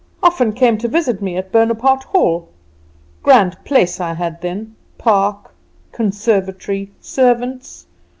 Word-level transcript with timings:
Often 0.23 0.53
came 0.53 0.79
to 0.79 0.87
visit 0.87 1.21
me 1.21 1.37
at 1.37 1.51
Bonaparte 1.51 2.05
Hall. 2.05 2.49
Grand 3.21 3.63
place 3.63 3.99
I 3.99 4.15
had 4.15 4.41
then 4.41 4.75
park, 4.97 5.53
conservatory, 5.91 6.89
servants. 6.99 7.85